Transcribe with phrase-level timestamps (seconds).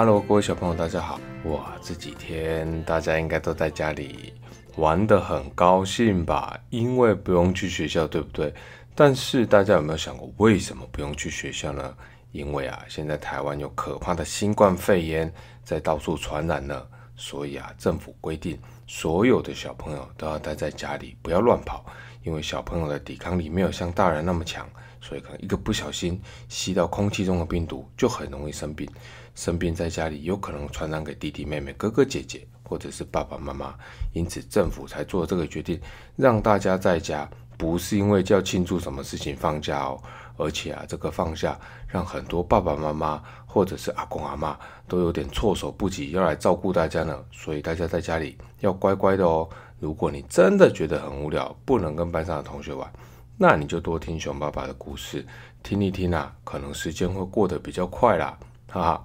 [0.00, 1.18] Hello，各位小朋友，大家好！
[1.46, 4.32] 哇，这几天大家应该都在家里
[4.76, 6.56] 玩得很高兴吧？
[6.70, 8.54] 因为不用去学校，对不对？
[8.94, 11.92] 但是大家有没有想过，为什么不用去学校呢？
[12.30, 15.34] 因为啊，现在台湾有可怕的新冠肺炎
[15.64, 16.80] 在到处传染呢，
[17.16, 18.56] 所以啊，政府规定
[18.86, 21.84] 所有的小朋友都要待在家里，不要乱跑。
[22.22, 24.64] 因为小朋友的抵抗力没有像大人那么强，
[25.00, 28.88] 所以可能一个不小心吸到空气中的病毒，就很容易生病。
[29.34, 33.74] 生病在家里有可能传染给弟弟妹妹、哥哥姐姐，或者是爸爸妈妈。
[34.12, 35.80] 因此政府才做这个决定，
[36.16, 40.02] 让大家在家，不是因为要庆祝什么事情放假哦，
[40.36, 47.24] 而且啊，这个放假让很多爸爸妈妈或者是阿公阿妈都有点措手不及，要来照顾大家呢。
[47.30, 49.48] 所以大家在家里要乖乖的哦。
[49.78, 52.92] 如果你真的觉得很无聊，不能跟班上的同学玩，
[53.40, 55.24] 那你就多听熊爸爸的故事，
[55.62, 58.36] 听一听啊，可能时间会过得比较快啦，
[58.68, 59.04] 哈哈。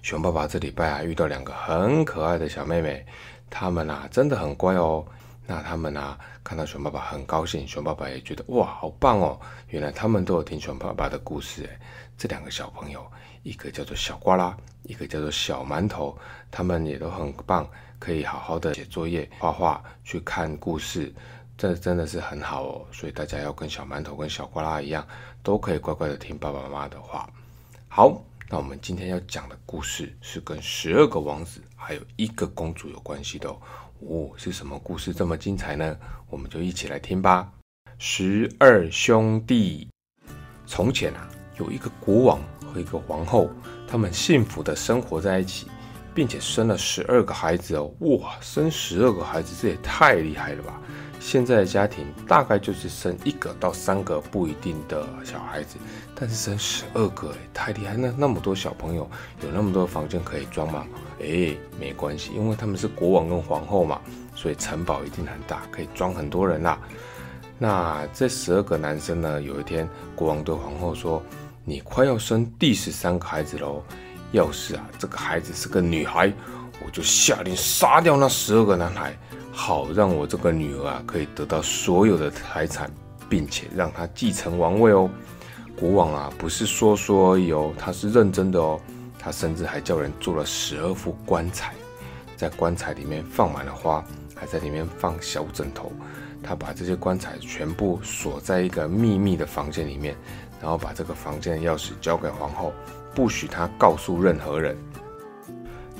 [0.00, 3.04] 熊爸爸这礼拜啊遇到两个很可爱的小妹妹，
[3.50, 5.04] 她们啊真的很乖哦。
[5.46, 9.38] 那她们啊看到熊爸爸很高兴，熊爸爸也觉得哇好棒哦，
[9.68, 11.78] 原来他们都有听熊爸爸的故事诶。
[12.16, 13.06] 这两个小朋友，
[13.42, 16.16] 一个叫做小瓜啦，一个叫做小馒头，
[16.50, 21.12] 他们也都很棒，可以好好的写作业、画画、去看故事，
[21.56, 22.86] 这真的是很好哦。
[22.92, 25.06] 所以大家要跟小馒头跟小瓜啦一样，
[25.42, 27.28] 都可以乖乖的听爸爸妈妈的话。
[27.88, 28.22] 好。
[28.50, 33.48] 那我们今天要讲的故事是跟十二个王子还有一个公主有关系的
[34.00, 34.30] 哦。
[34.36, 35.96] 是什么故事这么精彩呢？
[36.28, 37.50] 我们就一起来听吧。
[37.98, 39.88] 十二兄弟。
[40.66, 41.26] 从前啊，
[41.58, 42.38] 有一个国王
[42.70, 43.50] 和一个皇后，
[43.88, 45.66] 他们幸福的生活在一起，
[46.14, 47.90] 并且生了十二个孩子哦。
[48.00, 50.80] 哇，生十二个孩子，这也太厉害了吧！
[51.24, 55.78] 现在的家庭大概就是生一个到三个不一定的小孩子，
[56.14, 57.96] 但是生十二个，哎，太厉害！
[57.96, 59.08] 那那么多小朋友，
[59.42, 60.86] 有那么多房间可以装吗？
[61.22, 64.02] 哎，没关系，因为他们是国王跟皇后嘛，
[64.34, 66.78] 所以城堡一定很大，可以装很多人啦。
[67.58, 69.40] 那这十二个男生呢？
[69.40, 71.22] 有一天，国王对皇后说
[71.64, 73.82] ：“你快要生第十三个孩子喽，
[74.32, 76.30] 要是啊这个孩子是个女孩，
[76.84, 79.16] 我就下令杀掉那十二个男孩。”
[79.56, 82.90] 好，让我这个女儿啊可以得到所有的财产，
[83.28, 85.08] 并且让她继承王位哦。
[85.78, 88.80] 国王啊不是说说而已哦，他是认真的哦。
[89.18, 91.72] 他甚至还叫人做了十二副棺材，
[92.36, 94.04] 在棺材里面放满了花，
[94.34, 95.90] 还在里面放小枕头。
[96.42, 100.14] 他把这些棺材全部锁在一个秘密的房间里面，
[100.60, 102.72] 然后把这个房间的钥匙交给皇后，
[103.14, 104.76] 不许她告诉任何人。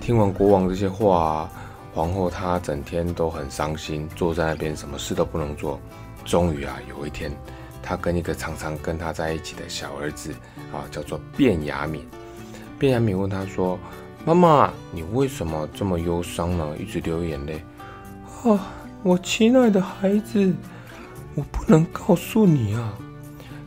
[0.01, 1.53] 听完国王这些话啊。
[1.95, 5.79] 皇后她整天都很伤心，坐在那边什么事都不能做。
[6.25, 7.31] 终于啊，有一天，
[7.81, 10.33] 她跟一个常常跟她在一起的小儿子
[10.73, 12.05] 啊，叫做卞雅敏。
[12.81, 13.79] 卞雅敏问他说
[14.27, 16.77] ：“妈妈，你为什么这么忧伤呢？
[16.77, 17.63] 一直流眼泪？”
[18.43, 18.73] 啊，
[19.05, 20.53] 我亲爱的孩子，
[21.37, 22.93] 我不能告诉你啊。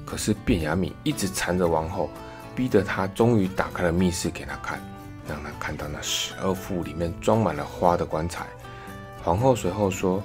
[0.06, 2.10] 可是卞雅敏一直缠着王后，
[2.54, 4.80] 逼得她终于打开了密室给她看。
[5.28, 8.46] 让他看到那十二副里面装满了花的棺材。
[9.22, 10.24] 皇后随后说：“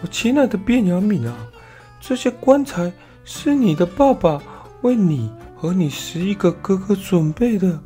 [0.00, 1.34] 我亲爱的卞雅敏啊，
[2.00, 2.92] 这些棺材
[3.24, 4.40] 是你的爸爸
[4.82, 7.80] 为你和你十一个哥哥准备的。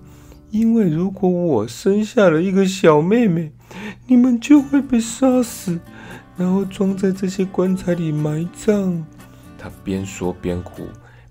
[0.51, 3.53] 因为如果我生下了一个小妹妹，
[4.07, 5.78] 你们就会被杀死，
[6.37, 9.05] 然后装在这些棺材里埋葬。”
[9.59, 10.87] 他边说边哭。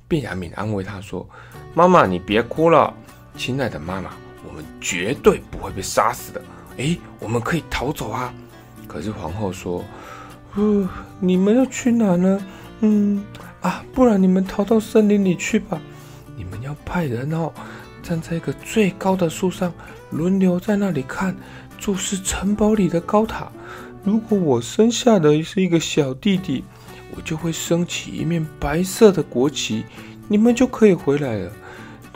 [0.07, 1.27] 卞雅敏安慰他说
[1.73, 2.93] ：“妈妈，你别哭了，
[3.35, 4.11] 亲爱的妈妈。”
[4.47, 6.41] 我们绝对不会被杀死的。
[6.77, 8.33] 哎，我们可以逃走啊！
[8.87, 9.83] 可是皇后说
[10.55, 10.87] ：“呃，
[11.19, 12.39] 你们要去哪呢？
[12.79, 13.23] 嗯，
[13.61, 15.81] 啊，不然你们逃到森林里去吧。
[16.37, 17.51] 你们要派人哦，
[18.01, 19.73] 站在一个最高的树上，
[20.11, 21.35] 轮流在那里看，
[21.77, 23.51] 注视城堡里的高塔。
[24.03, 26.63] 如果我生下的是一个小弟弟，
[27.15, 29.83] 我就会升起一面白色的国旗，
[30.27, 31.51] 你们就可以回来了。”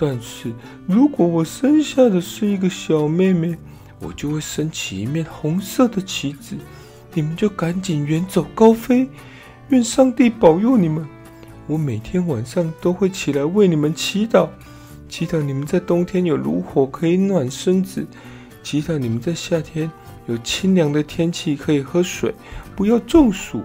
[0.03, 0.51] 但是
[0.87, 3.55] 如果我生下的是一个小妹妹，
[3.99, 6.55] 我就会升起一面红色的旗子，
[7.13, 9.07] 你们就赶紧远走高飞。
[9.69, 11.07] 愿上帝保佑你们！
[11.67, 14.49] 我每天晚上都会起来为你们祈祷，
[15.07, 18.03] 祈祷你们在冬天有炉火可以暖身子，
[18.63, 19.89] 祈祷你们在夏天
[20.25, 22.33] 有清凉的天气可以喝水，
[22.75, 23.61] 不要中暑。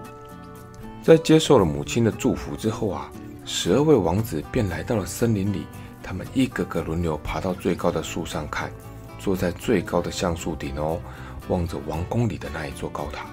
[1.01, 3.11] 在接受了母亲的祝福之后啊，
[3.43, 5.63] 十二位王子便来到了森林里。
[6.07, 8.71] 他们一个个轮流爬到最高的树上看，
[9.19, 11.01] 坐在最高的橡树顶哦，
[11.49, 13.25] 望着王宫里的那一座高塔。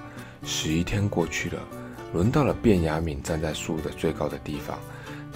[0.43, 1.61] 十一天过去了，
[2.11, 4.77] 轮到了卞雅敏站在树的最高的地方。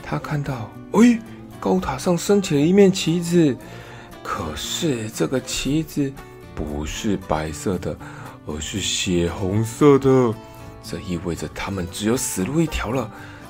[0.03, 1.17] 他看到，哎，
[1.61, 3.55] 高塔上升起了一面旗子。
[4.21, 6.11] 可是这个旗子
[6.53, 7.97] 不是白色的，
[8.47, 10.33] 而是血红色的，
[10.83, 13.09] 这意味着他们只有死路一条了。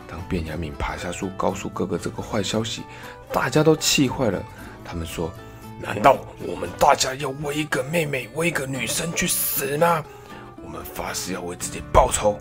[0.09, 2.81] 当卞雅敏爬下树告诉哥哥这个坏消息，
[3.31, 4.43] 大家都气坏了。
[4.83, 5.31] 他们说
[5.79, 10.03] ：“难道我们大家要为一个妹妹、为一个女生去死吗？
[10.63, 12.39] 我们发誓要为自己报仇，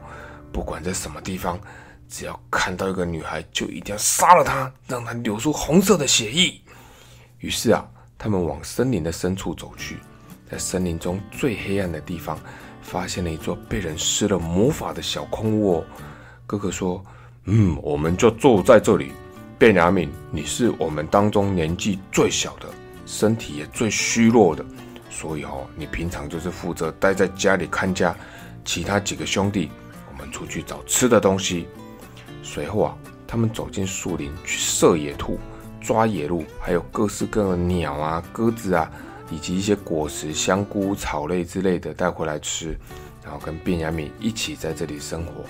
[0.50, 1.61] 不管在什么地方，
[2.09, 6.59] 只要看到一个女孩，就一定要杀了她，让她流出红色的血液。”
[7.41, 7.87] 于是啊，
[8.17, 9.99] 他们往森林的深处走去，
[10.50, 12.38] 在森林中最黑暗的地方，
[12.81, 15.85] 发现了一座被人施了魔法的小空屋。
[16.47, 17.05] 哥哥说。
[17.50, 19.10] 嗯，我们就住在这里。
[19.58, 22.68] 卞雅敏，你是我们当中年纪最小的，
[23.06, 24.62] 身体也最虚弱的，
[25.08, 28.14] 所以哦，你平常就是负责待在家里看家。
[28.66, 29.70] 其他几个兄弟，
[30.12, 31.66] 我们出去找吃的东西。
[32.42, 32.94] 随后啊，
[33.26, 35.40] 他们走进树林去射野兔、
[35.80, 38.90] 抓野鹿，还有各式各样的鸟啊、鸽子啊，
[39.30, 42.78] 以及一些果实、香菇、草类之类的带回来吃，
[43.28, 45.44] 然后跟卞雅敏一起在这里生活。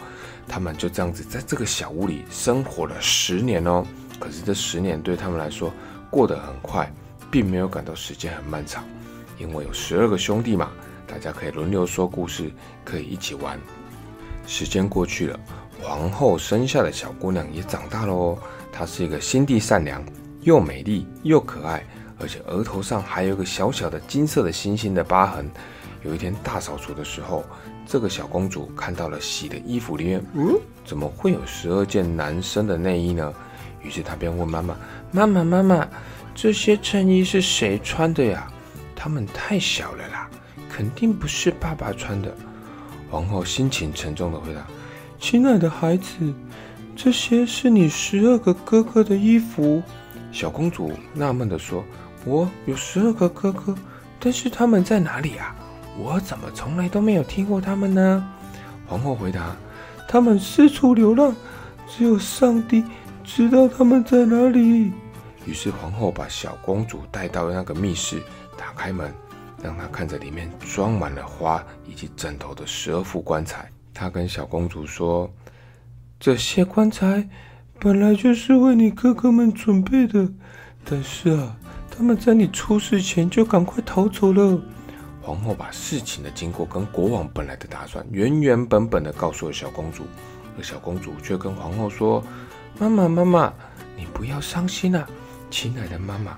[0.48, 3.86] 他们就这样子在这个小屋里生活了十年哦。
[4.18, 5.72] 可是这十年对他们来说
[6.10, 6.92] 过得很快，
[7.30, 8.82] 并没有感到时间很漫长，
[9.38, 10.72] 因为有十二个兄弟嘛，
[11.06, 12.50] 大家可以轮流说故事，
[12.84, 13.60] 可以一起玩。
[14.44, 15.38] 时间过去了，
[15.80, 18.36] 皇后生下的小姑娘也长大了哦。
[18.72, 20.02] 她是一个心地善良、
[20.40, 21.86] 又美丽又可爱，
[22.18, 25.48] 而且额头上还有一个小小的金色的星星的疤痕。
[26.02, 27.44] 有一天大扫除的时候。
[27.90, 30.54] 这个小公主看到了洗的衣服里面，嗯，
[30.84, 33.32] 怎么会有十二件男生的内衣呢？
[33.82, 34.76] 于是她便问妈妈
[35.10, 35.88] ：“妈妈，妈妈，
[36.34, 38.46] 这些衬衣是谁穿的呀？
[38.94, 40.28] 他们太小了啦，
[40.68, 42.36] 肯定不是爸爸穿的。”
[43.10, 44.66] 皇后心情沉重的回答
[45.18, 46.34] ：“亲爱的孩子，
[46.94, 49.82] 这些是你十二个哥哥的衣服。”
[50.30, 51.82] 小公主纳闷的说
[52.26, 53.74] ：“我有十二个哥哥，
[54.20, 55.56] 但是他们在哪里呀？”
[55.98, 58.24] 我怎么从来都没有听过他们呢？
[58.86, 59.56] 皇后回答
[60.06, 61.34] ：“他们四处流浪，
[61.88, 62.84] 只有上帝
[63.24, 64.92] 知道他们在哪里。”
[65.44, 68.22] 于是皇后把小公主带到那个密室，
[68.56, 69.12] 打开门，
[69.60, 73.68] 让她看着里面装满了花以及枕头的十二副棺材。
[73.92, 75.28] 她跟小公主说
[76.20, 77.28] ：“这些棺材
[77.80, 80.28] 本来就是为你哥哥们准备的，
[80.84, 81.56] 但是啊，
[81.90, 84.62] 他们在你出事前就赶快逃走了。”
[85.28, 90.06] 皇后把事情的经过跟国王本来的打算原原本本的告诉了小公主，
[90.56, 92.24] 而小公主却跟皇后说
[92.80, 93.52] ：“妈妈，妈妈，
[93.94, 95.06] 你不要伤心啊，
[95.50, 96.34] 亲爱的妈妈，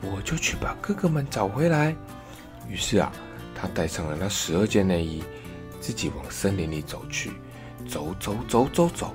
[0.00, 1.94] 我就去把哥哥们找回来。”
[2.68, 3.12] 于是啊，
[3.54, 5.22] 她带上了那十二件内衣，
[5.78, 7.30] 自己往森林里走去，
[7.88, 9.14] 走走走走走，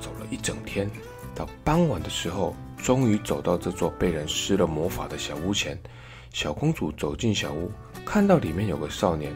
[0.00, 0.90] 走了一整天，
[1.32, 5.78] 到傍晚的时候，终于走到这座被人施了魔法的小屋前。
[6.32, 7.70] 小公主走进小屋。
[8.04, 9.32] 看到里面有个少年，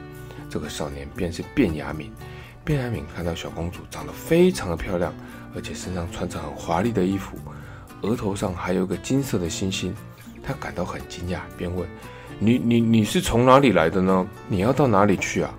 [0.48, 2.12] 这个少年便是卞雅敏。
[2.64, 5.12] 卞雅敏看到小公主长得非常的漂亮，
[5.54, 7.38] 而且身上穿着很华丽的衣服，
[8.02, 9.94] 额头上还有个金色的星星，
[10.42, 11.88] 她感到很惊讶，便问
[12.38, 14.26] ：“你你你是从哪里来的呢？
[14.48, 15.52] 你要到哪里去啊？”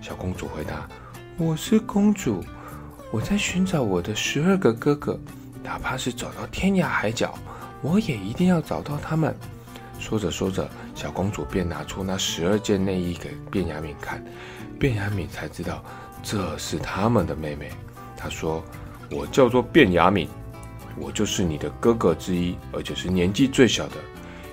[0.00, 0.88] 小公主回答
[1.36, 2.44] ：“我是公主，
[3.10, 5.20] 我在寻找我的十二个哥哥，
[5.62, 7.34] 哪怕是走到天涯海角，
[7.82, 9.34] 我也一定要找到他们。”
[10.02, 14.20] 说着说着，小公主便拿出那十二件内衣给卞雅敏看，
[14.80, 15.80] 卞雅敏才知道
[16.24, 17.70] 这是他们的妹妹。
[18.16, 18.60] 她说
[19.12, 20.28] ：“我叫做卞雅敏，
[20.98, 23.94] 我就是你的哥哥之一，而且是年纪最小的。”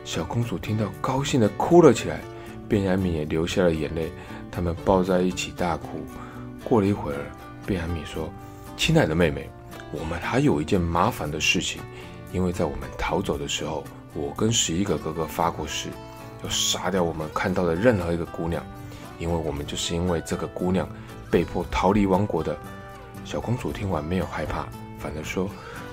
[0.05, 2.21] 小公主听到，高兴的哭了起来，
[2.69, 4.11] 卞雅敏也流下了眼泪，
[4.51, 6.05] 他们抱在一起大哭。
[6.63, 7.25] 过了一会儿，
[7.65, 8.31] 卞雅敏说
[8.77, 9.49] ：“亲爱的妹妹，
[9.91, 11.81] 我们还有一件麻烦的事情，
[12.31, 15.89] 因为在我们逃走的时候。”我跟十一个哥哥发过誓，
[16.43, 18.63] 要杀掉我们看到的任何一个姑娘，
[19.19, 20.89] 因为我们就是因为这个姑娘
[21.29, 22.57] 被迫逃离王国的。
[23.25, 25.47] 小公主听完没有害怕，反而说：“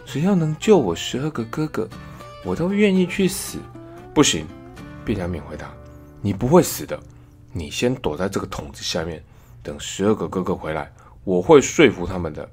[0.06, 1.86] 只要能救我十二个哥哥，
[2.44, 3.58] 我都愿意去死。”
[4.14, 4.46] 不行，
[5.04, 5.70] 卞良敏回答
[6.22, 6.98] ：“你不会死的，
[7.52, 9.22] 你先躲在这个桶子下面，
[9.62, 10.90] 等十二个哥哥回来，
[11.24, 12.48] 我会说服他们的。”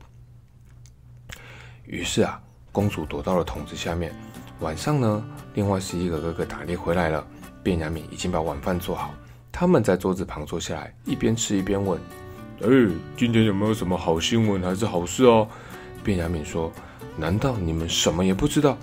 [1.85, 2.41] 于是啊，
[2.71, 4.13] 公主躲到了桶子下面。
[4.63, 5.23] 晚上呢？
[5.55, 7.27] 另外十一个哥哥打猎回来了，
[7.63, 9.13] 卞雅敏已经把晚饭做好，
[9.51, 11.99] 他们在桌子旁坐下来，一边吃一边问
[12.63, 12.69] ：“哎，
[13.17, 15.45] 今天有没有什么好新闻还是好事哦？”
[16.01, 16.71] 卞雅敏说
[17.17, 18.77] ：“难道你们什么也不知道？”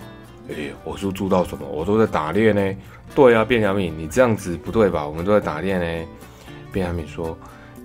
[0.49, 1.67] 哎，我说知道什么？
[1.67, 2.77] 我都在打猎呢。
[3.15, 5.07] 对呀，卞雅敏，你这样子不对吧？
[5.07, 6.07] 我们都在打猎呢。
[6.71, 7.35] 卞雅敏说：“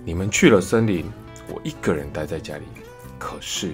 [0.05, 1.03] 你们去了森林，
[1.49, 2.63] 我一个人待在家里。
[3.17, 3.73] 可是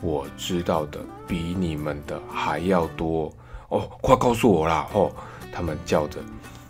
[0.00, 3.32] 我知道的比你们的还要多。”
[3.72, 4.86] 哦，快告诉我啦！
[4.92, 5.10] 哦，
[5.50, 6.20] 他们叫着。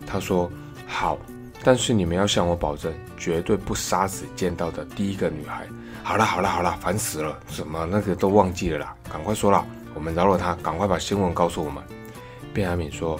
[0.06, 0.48] 他说
[0.86, 1.18] ：“好，
[1.64, 5.66] 但是你们要向我保证，绝对不杀死见到的第一个女孩。”
[6.04, 11.82] 好了好了好了，烦死了，什么那个都忘记了啦，赶快说了，我们饶了他，赶快把新闻告诉我们。
[12.54, 13.18] 卞雅敏说：“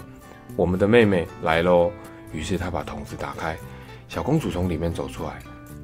[0.55, 1.91] 我们的妹妹来喽。”
[2.33, 3.57] 于是他把桶子打开，
[4.09, 5.41] 小公主从里面走出来。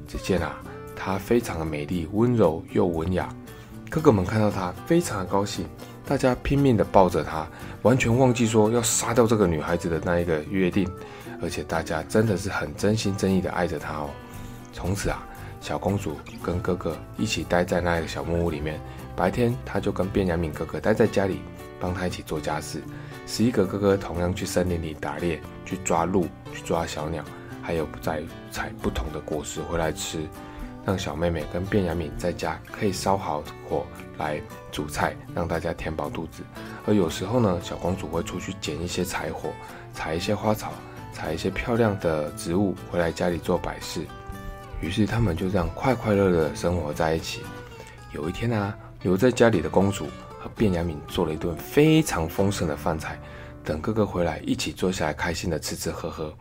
[0.07, 0.55] 只见啊，
[0.95, 3.27] 她非常的美丽、温柔又文雅。
[3.89, 5.65] 哥哥们看到她，非常的高兴，
[6.05, 7.47] 大家拼命的抱着她，
[7.81, 10.87] 完全忘记说要杀掉这个女孩子的那一个约定。
[11.41, 14.09] 而且大家真的是很真心真意的爱着她哦。
[14.73, 15.25] 从此啊，
[15.59, 18.79] 小公主跟哥哥一起待在那个小木屋里面，
[19.15, 21.41] 白天她就跟卞雅敏哥哥待在家里，
[21.79, 22.81] 帮他一起做家事。
[23.25, 27.23] 十一个哥哥同样去森林里打猎，去抓鹿，去抓小鸟，
[27.61, 30.27] 还有再采不同的果实回来吃，
[30.89, 33.85] 让小妹妹跟卞雅敏在家可以烧好火
[34.17, 34.41] 来
[34.71, 36.41] 煮菜，让大家填饱肚子。
[36.87, 39.51] 而有时候呢，小公主会出去捡一些柴火，
[39.93, 40.73] 采一些花草，
[41.13, 44.03] 采一些漂亮的植物回来家里做摆饰。
[44.81, 47.41] 于是他们就这样快快乐乐生活在一起。
[48.11, 50.07] 有一天呢，留在家里的公主。
[50.41, 53.19] 和卞雅敏做了一顿非常丰盛的饭菜，
[53.61, 56.33] 等哥哥回来，一起坐下来，开心的吃吃喝喝。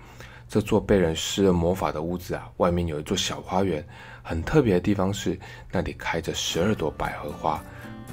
[0.48, 3.84] 这座被人施了魔法的屋子啊，外面有一座小花园，
[4.28, 5.38] 很特别的地方是
[5.72, 7.58] 那里开着十二朵百合花。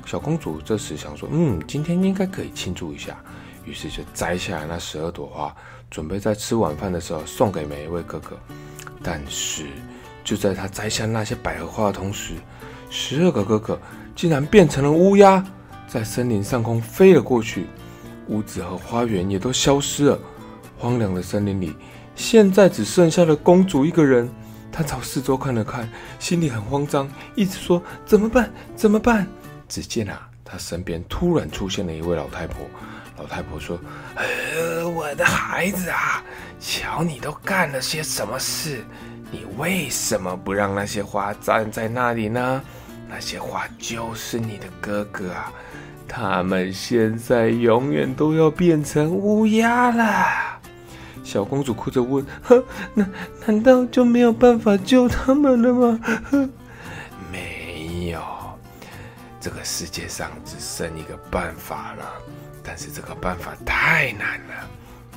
[0.05, 3.17] 小公主这时想说，嗯，今天应该可以庆祝一下，
[3.65, 5.53] 于是就摘下来那十二朵花，
[5.91, 8.39] 准备在吃晚饭的时候送给每一位哥哥。
[9.03, 9.65] 但是
[10.23, 12.35] 就在她摘下那些百合花的同时，
[12.89, 13.77] 十二个哥哥
[14.15, 15.45] 竟然变成了乌鸦。
[15.85, 17.65] 在森林上空飞了过去，
[18.29, 20.19] 屋子和花园也都消失了。
[20.77, 21.75] 荒凉的森林里，
[22.15, 24.29] 现在只剩下了公主一个人。
[24.77, 25.89] 他朝四周看了看，
[26.19, 28.51] 心里很慌张，一直说：“怎么办？
[28.75, 29.25] 怎么办？”
[29.69, 32.67] 只见啊，他身边突然出现了一位老太婆。
[33.17, 33.79] 老太婆说
[34.15, 36.21] ：“呃，我的孩子啊，
[36.59, 38.83] 瞧你都干了些什么事？
[39.31, 42.61] 你为什么不让那些花站在那里呢？
[43.09, 45.53] 那些花就是你的哥哥啊。”
[46.05, 50.54] 他们现在永远都要变成乌鸦了。
[51.25, 52.63] 小公主哭着问：“呵，
[52.93, 53.11] 难
[53.45, 55.99] 难道就没有办法救他们了吗？”
[56.31, 56.49] 呵，
[57.29, 58.21] 没有，
[59.41, 62.05] 这个世界上只剩一个办法了，
[62.63, 64.69] 但是这个办法太难了，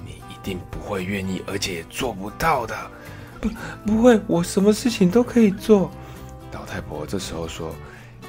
[0.04, 2.74] 你一定不会愿意，而且也做不到的。
[3.40, 3.48] 不，
[3.86, 5.90] 不会，我什么事情都可以做。
[6.52, 7.72] 老太婆这时候说：“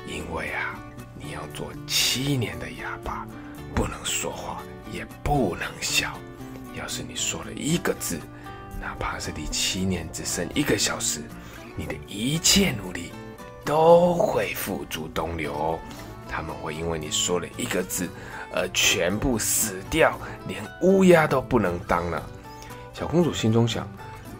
[0.06, 0.78] 因为啊。”
[1.22, 3.28] 你要做七年的哑巴，
[3.76, 6.18] 不能说话，也不能笑。
[6.80, 8.18] 要是你说了一个字，
[8.80, 11.22] 哪怕是离七年只剩一个小时，
[11.76, 13.12] 你的一切努力
[13.66, 15.78] 都会付诸东流。
[16.28, 18.08] 他们会因为你说了一个字
[18.54, 20.18] 而全部死掉，
[20.48, 22.24] 连乌鸦都不能当了。
[22.94, 23.88] 小公主心中想：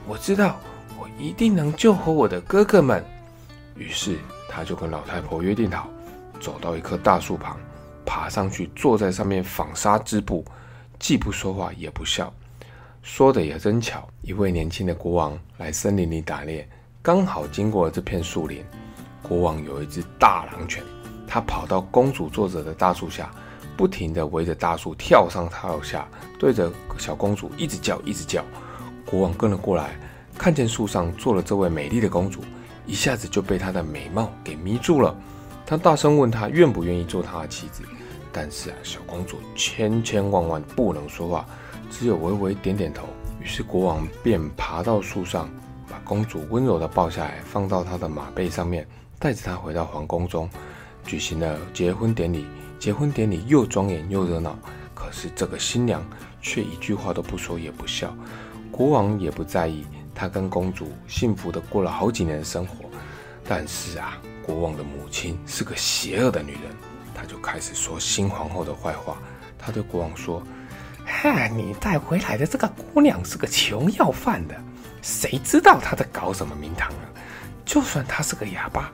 [0.08, 0.60] 我知道，
[0.98, 3.04] 我一定能救活我的哥哥们。
[3.76, 4.18] 于是，
[4.48, 5.90] 她就跟老太婆约定好。
[6.40, 7.58] 走到一棵大树旁，
[8.06, 10.46] 爬上去，坐在上面纺纱织布，
[11.00, 12.32] 既不说话也不笑。
[13.02, 16.68] 说的也真巧，一位年轻的国王来森林里打猎，
[17.02, 18.64] 刚好经过了这片树林。
[19.24, 20.84] 国王有一只大狼犬，
[21.26, 23.32] 他跑到公主坐着的大树下，
[23.78, 28.44] 不停地围着大树跳上跳下，对着小公主一直叫，一直叫。
[29.06, 29.98] 国王跟了过来，
[30.38, 32.42] 看见树上坐了这位美丽的公主，
[32.86, 35.16] 一下子就被她的美貌给迷住了。
[35.66, 37.84] 他大声问她愿不愿意做他的妻子，
[38.32, 41.46] 但是啊，小公主千千万万不能说话，
[41.90, 43.08] 只有微微点点头。
[43.42, 45.50] 于是国王便爬到树上，
[45.90, 50.50] 把公主温柔的抱下来，放到他的马背上面，带着她回到皇宫中，
[51.06, 52.46] 举行了结婚典礼。
[52.78, 54.58] 结婚典礼又庄严又热闹，
[54.94, 56.06] 可是这个新娘
[56.42, 58.16] 却一句话都不说，也不笑。
[58.72, 62.76] 国王也不在意，他跟公主幸福的过了好几年的生活。
[63.48, 64.18] 但是啊。
[64.42, 66.62] 国王的母亲是个邪恶的女人，
[67.20, 69.18] 他就开始说新皇后的坏话。
[69.58, 70.42] 他对国王说
[71.06, 74.56] ：“哈，你带回来的这个姑娘是个穷要饭的，
[75.02, 77.00] 谁知道她在搞什么名堂呢？
[77.66, 78.90] 就算她是个哑巴，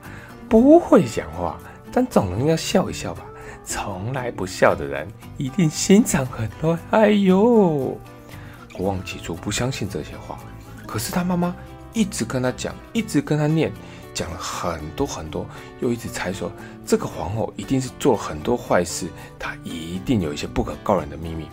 [0.48, 1.56] 不会讲话，
[1.92, 3.24] 但总能要笑一笑吧？
[3.64, 5.06] 从来不笑的人，
[5.36, 6.76] 一定心肠很乱。
[6.90, 7.96] 哎呦！”
[8.74, 10.36] 国王起初不相信这些话，
[10.84, 11.54] 可是他妈妈
[11.92, 13.72] 一直跟他讲，一直跟他念。
[14.16, 15.46] 讲了很多很多，
[15.80, 16.50] 又一直猜说
[16.86, 19.08] 这个皇后一定是做了很多坏事，
[19.38, 21.46] 她一定有一些不可告人的秘密。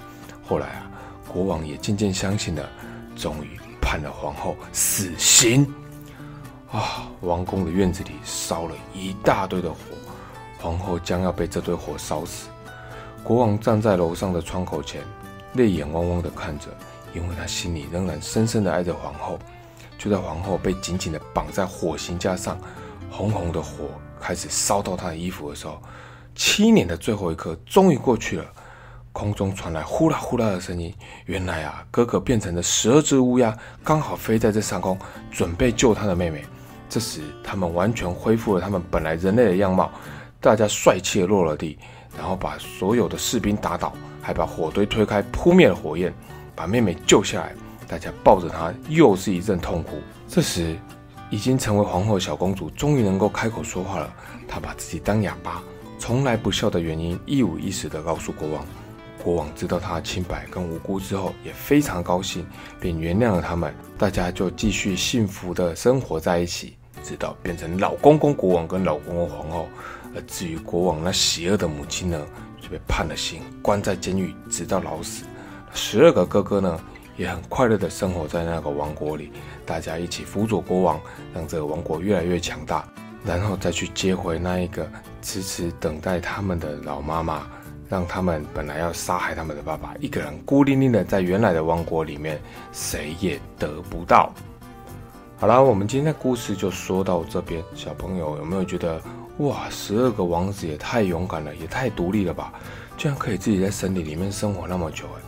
[0.48, 0.89] 后来啊，
[1.27, 2.70] 国王也渐渐相信了，
[3.17, 5.67] 终于判了皇后死刑。
[6.72, 9.77] 啊，王宫的院子里烧了一大堆的火，
[10.58, 12.48] 皇后将要被这堆火烧死。
[13.24, 15.01] 国王站在楼上的窗口前，
[15.53, 16.67] 泪眼汪汪的看着，
[17.13, 19.38] 因为他心里仍然深深的爱着皇后。
[20.03, 22.60] 就在皇后被紧紧的绑在火刑架上，
[23.10, 23.86] 红红的火
[24.19, 25.81] 开始烧到她的衣服的时候，
[26.36, 28.45] 七年的最后一刻终于过去了。
[29.13, 30.93] 空中传来呼啦呼啦的声音，
[31.25, 35.00] 原来啊，哥哥变成了十二只乌鸦，刚好飞在这上空，
[35.31, 36.43] 准备救他的妹妹。
[36.89, 39.89] 这时，他们完全恢复了他们本来人类的样貌，
[40.41, 41.79] 大家帅气的落了地，
[42.17, 46.13] 然后把所有的士兵打倒，还把火堆推开，扑灭了火焰，
[46.53, 47.55] 把妹妹救下来。
[47.87, 50.01] 大家抱着她，又是一阵痛哭。
[50.27, 50.75] 这时，
[51.29, 54.13] 已经成为皇后的小公主终于能够开口说话了。
[54.47, 55.61] 她把自己当哑巴，
[55.97, 58.65] 从来不笑的原因一五一十的告诉国王。
[59.23, 62.45] 国王知道她清白跟无辜之后，也非常高兴，
[62.79, 63.73] 并原谅了他们。
[63.97, 69.67] 大家就继续幸福的生活在一起，直到变成老公公国王跟老公公皇后。
[70.15, 72.21] 而至于国王那邪恶的母亲呢，
[72.61, 75.23] 就被判了刑，关在监狱，直到老死。
[75.73, 76.79] 十二个哥哥呢，
[77.17, 79.32] 也很快乐的生活在那个王国里，
[79.65, 81.00] 大家一起辅佐国王，
[81.34, 82.88] 让这个王国越来越强大，
[83.25, 84.89] 然后再去接回那一个
[85.22, 87.48] 迟迟等待他们的老妈妈。
[87.89, 92.41] 让他们本来要杀害他们的爸爸，一个人孤零零的在原来的王国里面，
[92.72, 94.34] 谁也得不到。
[95.38, 97.63] 好啦，我们今天的故事就说到这边。
[97.75, 99.00] 小朋友有没有觉得，
[99.39, 102.51] 哇，十二个王子也太勇敢了，也太独立了吧？
[102.98, 105.22] 居然可以自己在森林里面生活那么久哎！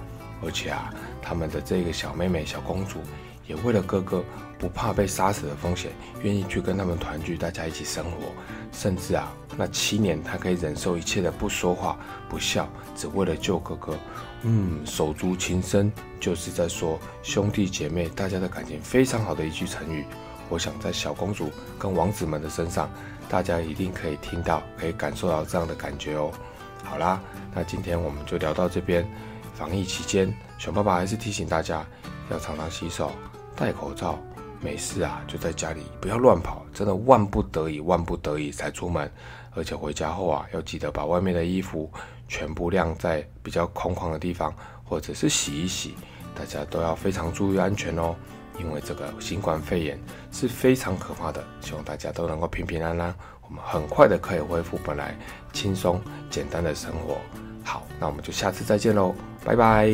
[0.46, 0.92] 而且啊，
[1.26, 3.00] 他们的这个小妹妹、小公主。
[3.48, 4.24] 也为了哥哥
[4.58, 5.92] 不怕被杀死的风险，
[6.24, 8.34] 愿意去跟他们团聚，大家一起生活。
[8.72, 11.96] 甚至啊，那七年他可以忍受一切的不说话、
[12.28, 13.96] 不笑，只为了救哥哥。
[14.42, 20.04] 嗯，手足情深，就是在说兄弟姐妹，大家的感情非常好的一句成语。
[20.50, 22.90] 我想在小公主跟王子们的身上，
[23.30, 26.32] 大家一定可以听到，可以感受到这样的感觉哦。
[26.84, 27.22] 好啦，
[27.54, 29.08] 那今天我们就聊到这边。
[29.56, 31.86] 防疫期间，熊爸爸还是提醒大家
[32.30, 33.12] 要常常洗手。
[33.56, 34.20] 戴口罩，
[34.60, 39.10] 没事啊，就在家里不要乱跑，真的万不得已，万不得已才出门。
[39.52, 41.90] 而且回家后啊，要记得把外面的衣服
[42.28, 45.96] 全部晾在比较空旷的地方，或者是洗一洗。
[46.38, 48.14] 大家都要非常注意安全哦，
[48.60, 49.98] 因为这个新冠肺炎
[50.34, 51.42] 是非常可怕的。
[51.62, 53.16] 希望大家都能够平平安安，
[53.48, 55.18] 我们很快的可以恢复本来
[55.54, 57.22] 轻松简单的生活。
[57.66, 59.90] 好，那我们就下次再见喽，拜拜。